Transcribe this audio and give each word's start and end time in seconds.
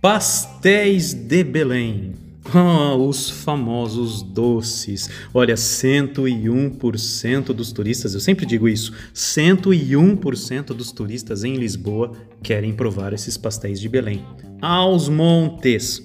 Pastéis 0.00 1.12
de 1.12 1.42
Belém. 1.42 2.12
Ah, 2.54 2.94
os 2.94 3.28
famosos 3.28 4.22
doces. 4.22 5.10
Olha, 5.34 5.56
101% 5.56 7.46
dos 7.46 7.72
turistas, 7.72 8.14
eu 8.14 8.20
sempre 8.20 8.46
digo 8.46 8.68
isso, 8.68 8.92
101% 9.12 10.66
dos 10.66 10.92
turistas 10.92 11.42
em 11.42 11.56
Lisboa 11.56 12.12
querem 12.40 12.72
provar 12.72 13.12
esses 13.12 13.36
pastéis 13.36 13.80
de 13.80 13.88
Belém. 13.88 14.24
Aos 14.62 15.08
montes. 15.08 16.00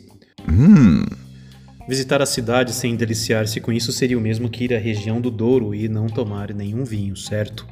Hum. 0.50 1.06
Visitar 1.88 2.20
a 2.20 2.26
cidade 2.26 2.74
sem 2.74 2.96
deliciar-se 2.96 3.62
com 3.62 3.72
isso 3.72 3.92
seria 3.92 4.18
o 4.18 4.22
mesmo 4.22 4.50
que 4.50 4.64
ir 4.64 4.74
à 4.74 4.80
região 4.80 5.22
do 5.22 5.30
Douro 5.30 5.76
e 5.76 5.88
não 5.88 6.08
tomar 6.08 6.52
nenhum 6.52 6.84
vinho, 6.84 7.16
certo? 7.16 7.68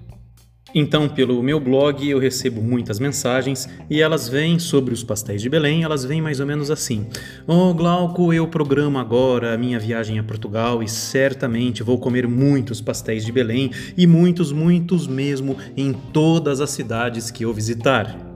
Então, 0.74 1.10
pelo 1.10 1.42
meu 1.44 1.60
blog, 1.60 2.08
eu 2.08 2.18
recebo 2.18 2.62
muitas 2.62 3.00
mensagens 3.00 3.68
e 3.90 4.02
elas 4.02 4.30
vêm 4.30 4.58
sobre 4.58 4.94
os 4.94 5.04
pastéis 5.04 5.42
de 5.42 5.50
Belém, 5.50 5.84
elas 5.84 6.06
vêm 6.06 6.22
mais 6.22 6.40
ou 6.40 6.46
menos 6.46 6.72
assim: 6.72 7.08
"Oh, 7.46 7.74
Glauco, 7.74 8.34
eu 8.34 8.48
programo 8.48 8.98
agora 8.98 9.54
a 9.54 9.58
minha 9.58 9.80
viagem 9.80 10.18
a 10.18 10.24
Portugal 10.24 10.82
e 10.82 10.88
certamente 10.88 11.84
vou 11.84 11.98
comer 11.98 12.28
muitos 12.28 12.80
pastéis 12.80 13.26
de 13.26 13.32
Belém 13.32 13.72
e 13.98 14.08
muitos, 14.08 14.52
muitos 14.52 15.08
mesmo 15.08 15.58
em 15.76 15.92
todas 15.92 16.62
as 16.62 16.70
cidades 16.70 17.30
que 17.30 17.44
eu 17.44 17.54
visitar." 17.54 18.32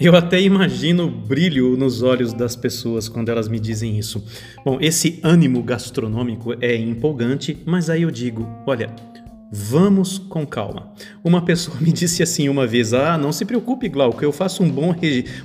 Eu 0.00 0.16
até 0.16 0.40
imagino 0.40 1.04
o 1.04 1.10
brilho 1.10 1.76
nos 1.76 2.00
olhos 2.00 2.32
das 2.32 2.56
pessoas 2.56 3.06
quando 3.06 3.28
elas 3.28 3.48
me 3.48 3.60
dizem 3.60 3.98
isso. 3.98 4.24
Bom, 4.64 4.78
esse 4.80 5.20
ânimo 5.22 5.62
gastronômico 5.62 6.54
é 6.58 6.74
empolgante, 6.74 7.58
mas 7.66 7.90
aí 7.90 8.00
eu 8.00 8.10
digo: 8.10 8.48
olha, 8.66 8.88
Vamos 9.52 10.16
com 10.16 10.46
calma. 10.46 10.92
Uma 11.24 11.44
pessoa 11.44 11.76
me 11.80 11.90
disse 11.92 12.22
assim 12.22 12.48
uma 12.48 12.66
vez: 12.66 12.94
Ah, 12.94 13.18
não 13.18 13.32
se 13.32 13.44
preocupe, 13.44 13.88
Glauco, 13.88 14.22
eu 14.22 14.30
faço 14.30 14.62
um 14.62 14.70
bom, 14.70 14.94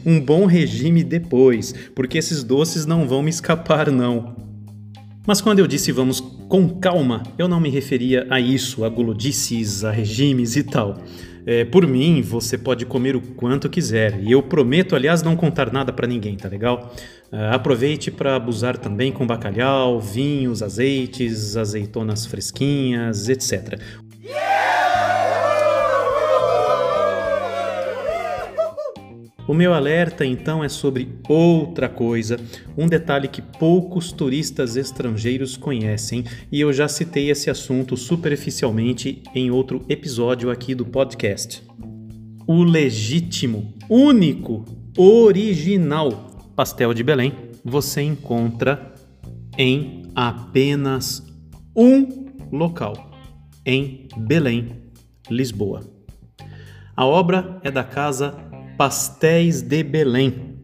um 0.05 0.19
bom 0.19 0.45
regime 0.45 1.03
depois, 1.03 1.73
porque 1.95 2.19
esses 2.19 2.43
doces 2.43 2.85
não 2.85 3.07
vão 3.07 3.23
me 3.23 3.31
escapar, 3.31 3.89
não. 3.89 4.35
Mas 5.25 5.41
quando 5.41 5.57
eu 5.57 5.65
disse 5.65 5.91
vamos 5.91 6.19
com 6.19 6.69
calma, 6.69 7.23
eu 7.35 7.47
não 7.47 7.59
me 7.59 7.69
referia 7.69 8.27
a 8.29 8.39
isso, 8.39 8.85
a 8.85 8.89
gulodices, 8.89 9.83
a 9.83 9.89
regimes 9.89 10.55
e 10.55 10.63
tal. 10.63 10.97
É, 11.45 11.63
por 11.63 11.85
mim, 11.85 12.21
você 12.23 12.57
pode 12.57 12.85
comer 12.87 13.15
o 13.15 13.21
quanto 13.21 13.69
quiser, 13.69 14.19
e 14.19 14.31
eu 14.31 14.41
prometo, 14.41 14.95
aliás, 14.95 15.21
não 15.21 15.35
contar 15.35 15.71
nada 15.71 15.93
para 15.93 16.07
ninguém, 16.07 16.35
tá 16.35 16.49
legal? 16.49 16.91
Uh, 17.31 17.53
aproveite 17.53 18.09
para 18.09 18.35
abusar 18.35 18.77
também 18.77 19.11
com 19.11 19.27
bacalhau, 19.27 19.99
vinhos, 19.99 20.63
azeites, 20.63 21.55
azeitonas 21.55 22.25
fresquinhas, 22.25 23.29
etc. 23.29 23.79
O 29.47 29.53
meu 29.53 29.75
alerta 29.75 30.25
então 30.25 30.63
é 30.63 30.69
sobre 30.69 31.07
outra 31.29 31.87
coisa, 31.87 32.39
um 32.75 32.87
detalhe 32.87 33.27
que 33.27 33.43
poucos 33.43 34.11
turistas 34.11 34.75
estrangeiros 34.75 35.55
conhecem 35.55 36.23
e 36.51 36.59
eu 36.59 36.73
já 36.73 36.87
citei 36.87 37.29
esse 37.29 37.49
assunto 37.49 37.95
superficialmente 37.95 39.21
em 39.35 39.51
outro 39.51 39.85
episódio 39.87 40.49
aqui 40.49 40.73
do 40.73 40.83
podcast. 40.83 41.61
O 42.47 42.63
legítimo, 42.63 43.71
único, 43.87 44.65
original 44.97 46.11
pastel 46.55 46.91
de 46.91 47.03
Belém 47.03 47.33
você 47.63 48.01
encontra 48.01 48.95
em 49.57 50.03
apenas 50.15 51.23
um 51.75 52.25
local, 52.51 53.11
em 53.63 54.07
Belém, 54.17 54.71
Lisboa. 55.29 55.81
A 56.95 57.05
obra 57.05 57.59
é 57.63 57.69
da 57.69 57.83
casa 57.83 58.33
Pastéis 58.77 59.61
de 59.61 59.83
Belém, 59.83 60.55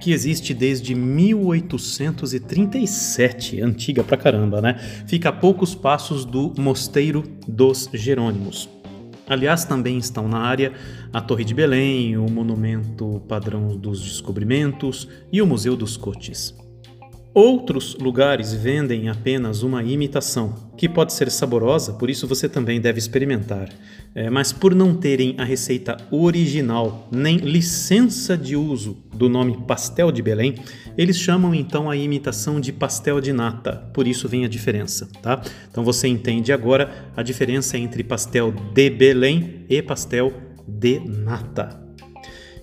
que 0.00 0.12
existe 0.12 0.54
desde 0.54 0.94
1837, 0.94 3.60
antiga 3.60 4.04
pra 4.04 4.16
caramba, 4.16 4.60
né? 4.60 4.78
Fica 5.06 5.30
a 5.30 5.32
poucos 5.32 5.74
passos 5.74 6.24
do 6.24 6.54
Mosteiro 6.56 7.24
dos 7.48 7.90
Jerônimos. 7.92 8.68
Aliás, 9.28 9.64
também 9.64 9.98
estão 9.98 10.28
na 10.28 10.38
área 10.38 10.72
a 11.12 11.20
Torre 11.20 11.44
de 11.44 11.52
Belém, 11.52 12.16
o 12.16 12.30
Monumento 12.30 13.20
Padrão 13.28 13.76
dos 13.76 14.00
Descobrimentos 14.00 15.08
e 15.32 15.42
o 15.42 15.46
Museu 15.46 15.76
dos 15.76 15.96
Coches. 15.96 16.54
Outros 17.32 17.94
lugares 17.94 18.52
vendem 18.52 19.08
apenas 19.08 19.62
uma 19.62 19.84
imitação, 19.84 20.72
que 20.76 20.88
pode 20.88 21.12
ser 21.12 21.30
saborosa, 21.30 21.92
por 21.92 22.10
isso 22.10 22.26
você 22.26 22.48
também 22.48 22.80
deve 22.80 22.98
experimentar. 22.98 23.68
É, 24.12 24.28
mas 24.28 24.52
por 24.52 24.74
não 24.74 24.96
terem 24.96 25.36
a 25.38 25.44
receita 25.44 25.96
original 26.10 27.08
nem 27.12 27.36
licença 27.36 28.36
de 28.36 28.56
uso 28.56 28.96
do 29.14 29.28
nome 29.28 29.56
pastel 29.64 30.10
de 30.10 30.20
Belém, 30.20 30.56
eles 30.98 31.16
chamam 31.16 31.54
então 31.54 31.88
a 31.88 31.96
imitação 31.96 32.60
de 32.60 32.72
pastel 32.72 33.20
de 33.20 33.32
nata. 33.32 33.76
Por 33.94 34.08
isso 34.08 34.28
vem 34.28 34.44
a 34.44 34.48
diferença, 34.48 35.08
tá? 35.22 35.40
Então 35.70 35.84
você 35.84 36.08
entende 36.08 36.52
agora 36.52 37.12
a 37.16 37.22
diferença 37.22 37.78
entre 37.78 38.02
pastel 38.02 38.52
de 38.74 38.90
Belém 38.90 39.64
e 39.68 39.80
pastel 39.80 40.32
de 40.66 40.98
nata. 40.98 41.89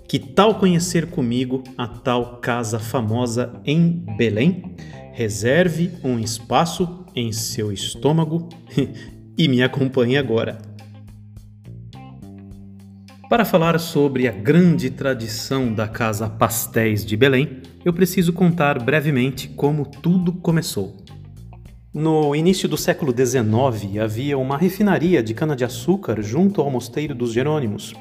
Que 0.08 0.20
tal 0.20 0.56
conhecer 0.56 1.08
comigo 1.08 1.64
a 1.78 1.86
tal 1.86 2.38
casa 2.38 2.80
famosa 2.80 3.62
em 3.66 4.06
Belém? 4.16 4.64
Reserve 5.12 5.92
um 6.02 6.18
espaço 6.18 7.04
em 7.14 7.34
seu 7.34 7.74
estômago 7.74 8.48
e 9.38 9.50
me 9.50 9.62
acompanhe 9.62 10.16
agora. 10.16 10.60
Para 13.30 13.44
falar 13.44 13.78
sobre 13.82 14.30
a 14.30 14.32
grande 14.32 14.90
tradição 14.90 15.74
da 15.74 15.90
Casa 15.90 16.30
Pastéis 16.30 17.06
de 17.06 17.18
Belém, 17.18 17.62
eu 17.84 17.92
preciso 17.92 18.32
contar 18.32 18.82
brevemente 18.82 19.50
como 19.50 19.86
tudo 19.86 20.32
começou. 20.32 20.96
No 21.94 22.34
início 22.34 22.70
do 22.70 22.78
século 22.78 23.12
XIX 23.12 24.02
havia 24.02 24.38
uma 24.38 24.58
refinaria 24.58 25.22
de 25.22 25.34
cana-de-açúcar 25.34 26.22
junto 26.22 26.62
ao 26.62 26.72
Mosteiro 26.72 27.14
dos 27.14 27.34
Jerônimos 27.34 27.94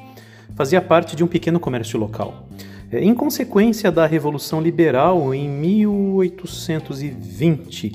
fazia 0.55 0.81
parte 0.81 1.15
de 1.15 1.23
um 1.23 1.27
pequeno 1.27 1.59
comércio 1.59 1.99
local. 1.99 2.49
É, 2.91 3.03
em 3.03 3.13
consequência 3.13 3.91
da 3.91 4.05
Revolução 4.05 4.61
Liberal 4.61 5.33
em 5.33 5.49
1820, 5.49 7.91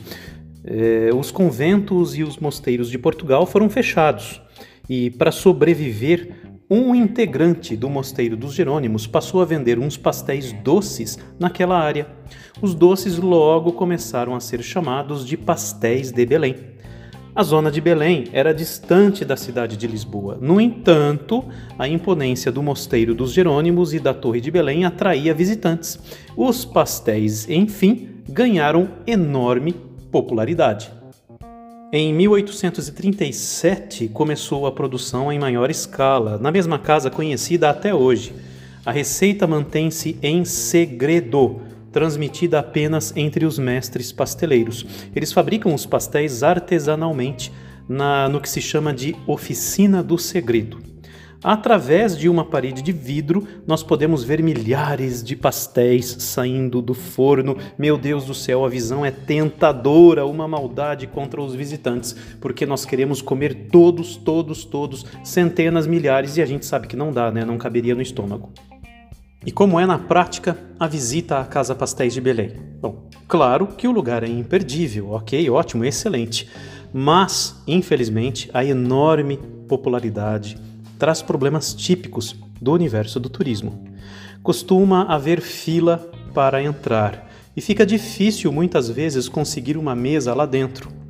eh, 0.64 1.10
os 1.14 1.30
conventos 1.30 2.16
e 2.16 2.22
os 2.22 2.38
mosteiros 2.38 2.90
de 2.90 2.98
Portugal 2.98 3.46
foram 3.46 3.68
fechados 3.68 4.40
e, 4.88 5.10
para 5.10 5.32
sobreviver, 5.32 6.52
um 6.70 6.94
integrante 6.94 7.76
do 7.76 7.90
Mosteiro 7.90 8.36
dos 8.36 8.54
Jerônimos 8.54 9.06
passou 9.06 9.42
a 9.42 9.44
vender 9.44 9.78
uns 9.78 9.96
pastéis 9.96 10.52
doces 10.52 11.18
naquela 11.38 11.78
área. 11.78 12.06
Os 12.62 12.74
doces 12.74 13.18
logo 13.18 13.72
começaram 13.72 14.34
a 14.34 14.40
ser 14.40 14.62
chamados 14.62 15.26
de 15.26 15.36
pastéis 15.36 16.10
de 16.10 16.24
Belém. 16.24 16.71
A 17.34 17.42
zona 17.42 17.70
de 17.70 17.80
Belém 17.80 18.26
era 18.30 18.52
distante 18.52 19.24
da 19.24 19.38
cidade 19.38 19.74
de 19.74 19.86
Lisboa. 19.86 20.36
No 20.38 20.60
entanto, 20.60 21.42
a 21.78 21.88
imponência 21.88 22.52
do 22.52 22.62
Mosteiro 22.62 23.14
dos 23.14 23.32
Jerônimos 23.32 23.94
e 23.94 23.98
da 23.98 24.12
Torre 24.12 24.38
de 24.38 24.50
Belém 24.50 24.84
atraía 24.84 25.32
visitantes. 25.32 25.98
Os 26.36 26.66
pastéis, 26.66 27.48
enfim, 27.48 28.16
ganharam 28.28 28.86
enorme 29.06 29.74
popularidade. 30.10 30.92
Em 31.90 32.12
1837 32.12 34.08
começou 34.08 34.66
a 34.66 34.72
produção 34.72 35.32
em 35.32 35.38
maior 35.38 35.70
escala, 35.70 36.36
na 36.36 36.52
mesma 36.52 36.78
casa 36.78 37.08
conhecida 37.10 37.70
até 37.70 37.94
hoje. 37.94 38.34
A 38.84 38.92
receita 38.92 39.46
mantém-se 39.46 40.18
em 40.22 40.44
segredo 40.44 41.62
transmitida 41.92 42.58
apenas 42.58 43.12
entre 43.16 43.44
os 43.44 43.58
mestres 43.58 44.10
pasteleiros. 44.10 44.86
Eles 45.14 45.32
fabricam 45.32 45.74
os 45.74 45.86
pastéis 45.86 46.42
artesanalmente 46.42 47.52
na, 47.88 48.28
no 48.28 48.40
que 48.40 48.48
se 48.48 48.60
chama 48.60 48.92
de 48.92 49.14
oficina 49.26 50.02
do 50.02 50.16
segredo. 50.18 50.92
Através 51.44 52.16
de 52.16 52.28
uma 52.28 52.44
parede 52.44 52.82
de 52.82 52.92
vidro, 52.92 53.44
nós 53.66 53.82
podemos 53.82 54.22
ver 54.22 54.40
milhares 54.40 55.24
de 55.24 55.34
pastéis 55.34 56.16
saindo 56.20 56.80
do 56.80 56.94
forno. 56.94 57.56
Meu 57.76 57.98
Deus 57.98 58.24
do 58.24 58.32
céu, 58.32 58.64
a 58.64 58.68
visão 58.68 59.04
é 59.04 59.10
tentadora, 59.10 60.24
uma 60.24 60.46
maldade 60.46 61.08
contra 61.08 61.42
os 61.42 61.52
visitantes, 61.52 62.14
porque 62.40 62.64
nós 62.64 62.84
queremos 62.84 63.20
comer 63.20 63.66
todos, 63.72 64.14
todos, 64.14 64.64
todos, 64.64 65.04
centenas, 65.24 65.84
milhares, 65.84 66.36
e 66.36 66.42
a 66.42 66.46
gente 66.46 66.64
sabe 66.64 66.86
que 66.86 66.94
não 66.94 67.12
dá, 67.12 67.32
né? 67.32 67.44
Não 67.44 67.58
caberia 67.58 67.94
no 67.96 68.02
estômago. 68.02 68.52
E 69.44 69.50
como 69.50 69.80
é 69.80 69.84
na 69.84 69.98
prática 69.98 70.56
a 70.78 70.86
visita 70.86 71.40
à 71.40 71.44
Casa 71.44 71.74
Pastéis 71.74 72.14
de 72.14 72.20
Belém? 72.20 72.52
Bom, 72.80 73.08
claro 73.26 73.66
que 73.66 73.88
o 73.88 73.92
lugar 73.92 74.22
é 74.22 74.28
imperdível, 74.28 75.10
ok, 75.10 75.50
ótimo, 75.50 75.84
excelente. 75.84 76.48
Mas, 76.92 77.60
infelizmente, 77.66 78.48
a 78.54 78.64
enorme 78.64 79.38
popularidade 79.66 80.56
traz 80.96 81.22
problemas 81.22 81.74
típicos 81.74 82.36
do 82.60 82.72
universo 82.72 83.18
do 83.18 83.28
turismo. 83.28 83.84
Costuma 84.44 85.04
haver 85.04 85.40
fila 85.40 86.08
para 86.32 86.62
entrar 86.62 87.28
e 87.56 87.60
fica 87.60 87.84
difícil 87.84 88.52
muitas 88.52 88.88
vezes 88.88 89.28
conseguir 89.28 89.76
uma 89.76 89.96
mesa 89.96 90.32
lá 90.34 90.46
dentro. 90.46 91.01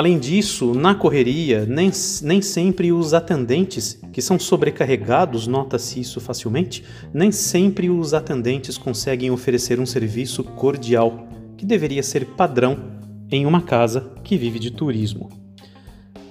Além 0.00 0.18
disso, 0.18 0.72
na 0.72 0.94
correria, 0.94 1.66
nem, 1.66 1.90
nem 2.22 2.40
sempre 2.40 2.90
os 2.90 3.12
atendentes, 3.12 4.00
que 4.14 4.22
são 4.22 4.38
sobrecarregados, 4.38 5.46
nota-se 5.46 6.00
isso 6.00 6.22
facilmente, 6.22 6.82
nem 7.12 7.30
sempre 7.30 7.90
os 7.90 8.14
atendentes 8.14 8.78
conseguem 8.78 9.30
oferecer 9.30 9.78
um 9.78 9.84
serviço 9.84 10.42
cordial, 10.42 11.28
que 11.54 11.66
deveria 11.66 12.02
ser 12.02 12.24
padrão 12.24 12.78
em 13.30 13.44
uma 13.44 13.60
casa 13.60 14.10
que 14.24 14.38
vive 14.38 14.58
de 14.58 14.70
turismo. 14.70 15.28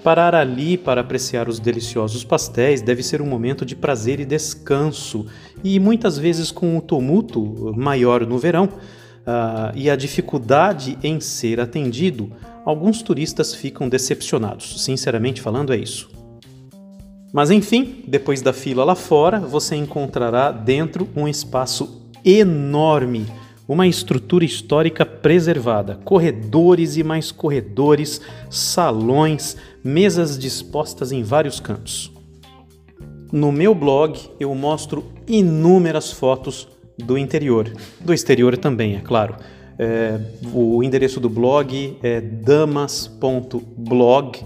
Parar 0.04 0.34
ali 0.34 0.76
para 0.76 1.02
apreciar 1.02 1.48
os 1.48 1.60
deliciosos 1.60 2.24
pastéis 2.24 2.82
deve 2.82 3.04
ser 3.04 3.22
um 3.22 3.28
momento 3.28 3.64
de 3.64 3.76
prazer 3.76 4.20
e 4.20 4.26
descanso, 4.26 5.28
e 5.64 5.80
muitas 5.80 6.18
vezes 6.18 6.50
com 6.50 6.76
um 6.76 6.80
tumulto 6.80 7.72
maior 7.78 8.26
no 8.26 8.40
verão 8.40 8.68
uh, 9.30 9.72
e 9.76 9.90
a 9.90 9.96
dificuldade 9.96 10.98
em 11.04 11.20
ser 11.20 11.60
atendido, 11.60 12.32
alguns 12.66 13.02
turistas 13.02 13.54
ficam 13.54 13.88
decepcionados. 13.88 14.84
Sinceramente 14.84 15.42
falando, 15.42 15.72
é 15.72 15.78
isso. 15.78 16.10
Mas 17.32 17.52
enfim, 17.52 18.04
depois 18.08 18.42
da 18.42 18.52
fila 18.52 18.84
lá 18.84 18.96
fora, 18.96 19.40
você 19.40 19.76
encontrará 19.76 20.52
dentro 20.52 21.08
um 21.16 21.28
espaço 21.28 22.10
enorme 22.26 23.28
uma 23.68 23.86
estrutura 23.86 24.44
histórica 24.44 25.06
preservada, 25.06 26.00
corredores 26.04 26.98
e 26.98 27.04
mais 27.04 27.32
corredores, 27.32 28.20
salões, 28.50 29.56
mesas 29.84 30.40
dispostas 30.40 31.12
em 31.12 31.22
vários 31.22 31.60
cantos. 31.60 32.12
No 33.32 33.52
meu 33.52 33.76
blog 33.76 34.20
eu 34.40 34.56
mostro 34.56 35.06
inúmeras 35.28 36.12
fotos 36.12 36.68
do 37.04 37.18
interior, 37.18 37.72
do 38.00 38.14
exterior 38.14 38.56
também, 38.58 38.96
é 38.96 39.00
claro. 39.00 39.36
É, 39.78 40.20
o 40.54 40.84
endereço 40.84 41.22
do 41.22 41.30
blog 41.30 41.98
é 42.04 42.20
damas.blog, 42.20 44.40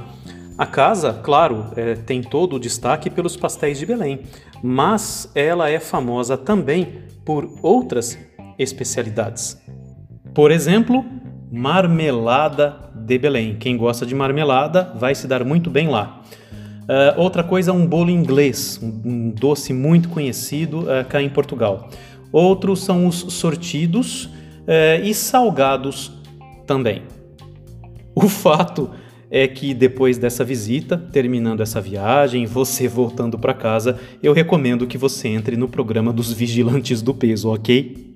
A 0.57 0.65
casa, 0.65 1.11
claro, 1.11 1.65
é, 1.75 1.95
tem 1.95 2.21
todo 2.21 2.55
o 2.55 2.59
destaque 2.59 3.09
pelos 3.09 3.35
pastéis 3.35 3.77
de 3.77 3.85
Belém, 3.85 4.21
mas 4.63 5.29
ela 5.35 5.69
é 5.69 5.77
famosa 5.77 6.37
também 6.37 6.99
por 7.25 7.49
outras 7.61 8.17
especialidades. 8.57 9.61
Por 10.33 10.51
exemplo, 10.51 11.03
marmelada 11.51 12.77
de 12.95 13.17
Belém. 13.17 13.57
Quem 13.57 13.75
gosta 13.75 14.05
de 14.05 14.15
marmelada 14.15 14.93
vai 14.95 15.13
se 15.13 15.27
dar 15.27 15.43
muito 15.43 15.69
bem 15.69 15.89
lá. 15.89 16.21
Uh, 16.83 17.19
outra 17.19 17.43
coisa, 17.43 17.73
um 17.73 17.85
bolo 17.85 18.09
inglês, 18.09 18.79
um, 18.81 19.01
um 19.03 19.29
doce 19.31 19.73
muito 19.73 20.07
conhecido 20.07 20.83
uh, 20.83 21.03
cá 21.09 21.21
em 21.21 21.27
Portugal. 21.29 21.89
Outros 22.31 22.85
são 22.85 23.05
os 23.05 23.17
sortidos 23.33 24.29
uh, 24.65 25.03
e 25.03 25.13
salgados 25.13 26.11
também. 26.65 27.03
O 28.17 28.29
fato 28.29 28.91
é 29.29 29.45
que 29.45 29.73
depois 29.73 30.17
dessa 30.17 30.45
visita, 30.45 30.97
terminando 30.97 31.59
essa 31.61 31.81
viagem, 31.81 32.45
você 32.45 32.87
voltando 32.87 33.37
para 33.37 33.53
casa, 33.53 33.99
eu 34.23 34.31
recomendo 34.31 34.87
que 34.87 34.97
você 34.97 35.27
entre 35.27 35.57
no 35.57 35.67
programa 35.67 36.13
dos 36.13 36.31
Vigilantes 36.31 37.01
do 37.01 37.13
Peso, 37.13 37.51
ok? 37.51 38.15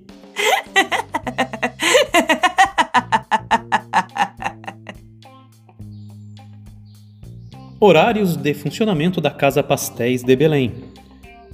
Horários 7.78 8.36
de 8.36 8.54
funcionamento 8.54 9.20
da 9.20 9.30
Casa 9.30 9.62
Pastéis 9.62 10.22
de 10.22 10.34
Belém. 10.34 10.72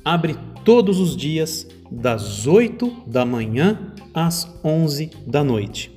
Abre 0.05 0.37
todos 0.65 1.01
os 1.01 1.17
dias 1.17 1.67
das 1.91 2.47
8 2.47 3.05
da 3.07 3.25
manhã 3.25 3.93
às 4.13 4.59
11 4.65 5.11
da 5.27 5.43
noite. 5.45 5.91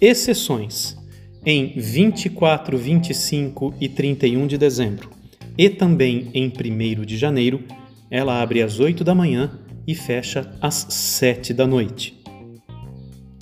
Exceções 0.00 0.96
em 1.44 1.72
24, 1.76 2.76
25 2.76 3.74
e 3.80 3.88
31 3.88 4.46
de 4.46 4.58
dezembro 4.58 5.18
e 5.58 5.68
também 5.68 6.30
em 6.32 6.46
1 6.46 7.04
de 7.04 7.16
janeiro, 7.16 7.64
ela 8.08 8.40
abre 8.40 8.62
às 8.62 8.78
8 8.78 9.02
da 9.02 9.12
manhã 9.12 9.50
e 9.84 9.94
fecha 9.94 10.48
às 10.60 10.86
7 10.88 11.52
da 11.52 11.66
noite. 11.66 12.16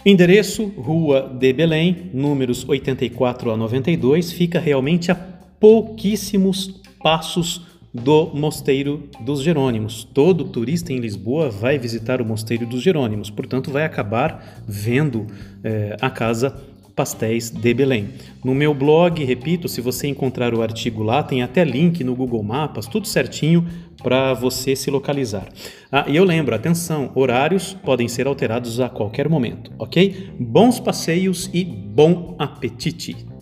Endereço: 0.04 0.64
Rua 0.64 1.36
de 1.38 1.52
Belém, 1.52 2.10
números 2.14 2.66
84 2.66 3.50
a 3.50 3.56
92, 3.56 4.32
fica 4.32 4.58
realmente 4.58 5.12
a 5.12 5.14
pouquíssimos 5.14 6.80
passos 7.02 7.66
do 7.96 8.26
Mosteiro 8.34 9.02
dos 9.20 9.42
Jerônimos. 9.42 10.04
Todo 10.04 10.44
turista 10.44 10.92
em 10.92 10.98
Lisboa 10.98 11.50
vai 11.50 11.78
visitar 11.78 12.20
o 12.20 12.24
Mosteiro 12.24 12.66
dos 12.66 12.82
Jerônimos, 12.82 13.30
portanto, 13.30 13.70
vai 13.70 13.84
acabar 13.84 14.62
vendo 14.66 15.26
é, 15.64 15.96
a 16.00 16.10
casa 16.10 16.54
Pastéis 16.94 17.50
de 17.50 17.74
Belém. 17.74 18.08
No 18.42 18.54
meu 18.54 18.72
blog, 18.72 19.22
repito, 19.22 19.68
se 19.68 19.82
você 19.82 20.08
encontrar 20.08 20.54
o 20.54 20.62
artigo 20.62 21.02
lá, 21.02 21.22
tem 21.22 21.42
até 21.42 21.62
link 21.62 22.02
no 22.02 22.14
Google 22.14 22.42
Maps, 22.42 22.86
tudo 22.86 23.06
certinho 23.06 23.66
para 24.02 24.32
você 24.32 24.74
se 24.74 24.90
localizar. 24.90 25.46
Ah, 25.92 26.06
e 26.08 26.16
eu 26.16 26.24
lembro, 26.24 26.54
atenção, 26.54 27.12
horários 27.14 27.74
podem 27.84 28.08
ser 28.08 28.26
alterados 28.26 28.80
a 28.80 28.88
qualquer 28.88 29.28
momento, 29.28 29.70
ok? 29.78 30.30
Bons 30.40 30.80
passeios 30.80 31.50
e 31.52 31.64
bom 31.64 32.34
apetite! 32.38 33.35